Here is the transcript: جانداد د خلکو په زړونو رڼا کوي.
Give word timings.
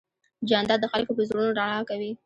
جانداد 0.49 0.79
د 0.81 0.85
خلکو 0.93 1.11
په 1.17 1.23
زړونو 1.29 1.51
رڼا 1.59 1.79
کوي. 1.89 2.11